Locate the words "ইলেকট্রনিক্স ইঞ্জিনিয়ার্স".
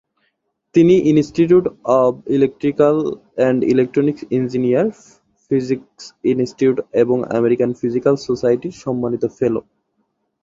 3.73-4.97